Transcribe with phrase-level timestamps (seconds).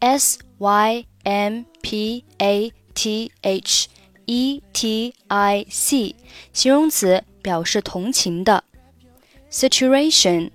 [0.00, 3.88] S Y M P A T H
[4.26, 6.16] E T I C，
[6.52, 8.64] 形容词，表示同情的。
[9.50, 10.50] Situation,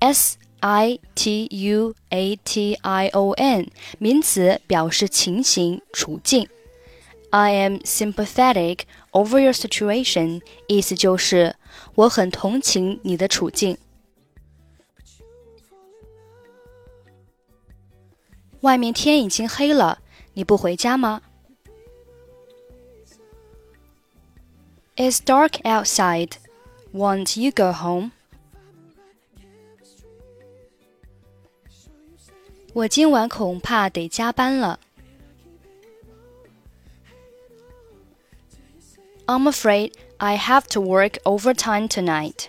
[0.00, 6.48] S I T U A T I O N，名词，表示情形、处境。
[7.30, 8.80] I am sympathetic
[9.12, 11.54] over your situation，意思就是
[11.94, 13.78] 我很同情你的处境。
[18.60, 20.00] 外面天已经黑了，
[20.34, 21.22] 你不回家吗？
[24.96, 26.32] It's dark outside.
[26.92, 28.10] Won't you go home?
[32.74, 34.78] 我今晚恐怕得加班了。
[39.26, 42.48] I'm afraid I have to work overtime tonight.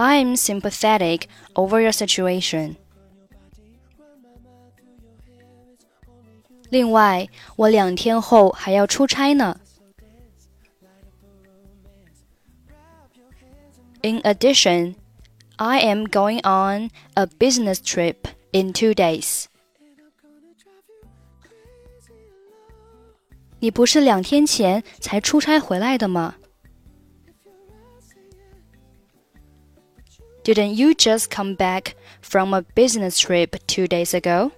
[0.00, 1.22] I'm sympathetic
[1.54, 2.76] over your situation.
[6.68, 9.60] 另外，我两天后还要出差呢。
[14.02, 14.94] In addition,
[15.56, 18.16] I am going on a business trip
[18.52, 19.46] in two days.
[23.58, 26.34] 你不是两天前才出差回来的吗
[30.44, 34.52] ？Didn't you just come back from a business trip two days ago?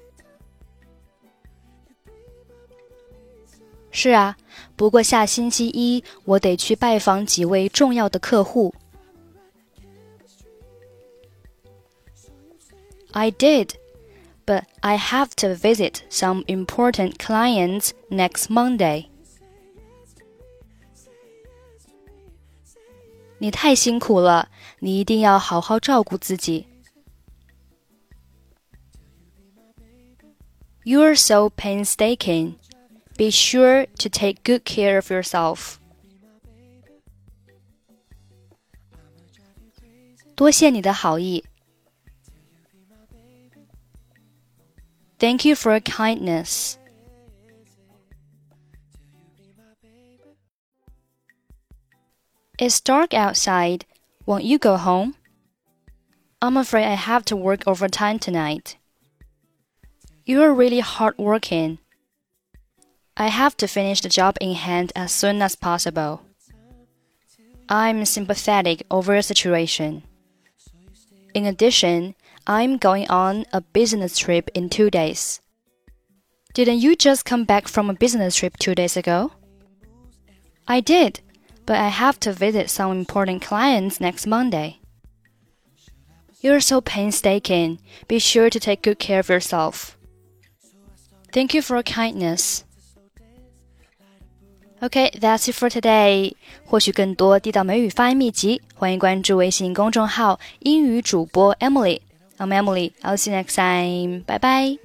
[3.91, 4.37] 是啊，
[4.77, 8.75] 不过下星期一我得去拜访几位重要的客户。
[13.13, 13.71] I did,
[14.45, 19.07] but I have to visit some important clients next Monday.
[23.43, 24.49] 你太辛苦了，
[24.81, 26.67] 你一定要好好照顾自己。
[30.85, 32.55] You're so painstaking.
[33.17, 35.77] Be sure to take good care of yourself.
[40.35, 41.45] 多谢你的好意。
[45.19, 46.77] Thank you for your kindness.
[52.64, 53.86] It's dark outside.
[54.26, 55.16] Won't you go home?
[56.42, 58.78] I'm afraid I have to work overtime tonight.
[60.24, 61.80] You're really hardworking.
[63.18, 66.22] I have to finish the job in hand as soon as possible.
[67.68, 70.04] I'm sympathetic over your situation.
[71.34, 72.16] In addition,
[72.48, 75.42] I'm going on a business trip in two days.
[76.54, 79.34] Didn't you just come back from a business trip two days ago?
[80.66, 81.20] I did
[81.66, 84.80] but I have to visit some important clients next Monday.
[86.42, 87.80] You're so painstaking.
[88.08, 89.98] Be sure to take good care of yourself.
[91.32, 92.66] Thank you for your kindness.
[94.82, 96.36] Okay, that's it for today.
[96.66, 102.02] 获取更多地道美语发音秘籍，欢迎关注微信公众号“英语主播 Emily”。
[102.38, 102.92] I'm Emily.
[103.02, 104.26] I'll see you next time.
[104.26, 104.80] Bye bye.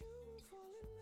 [0.00, 0.95] you falling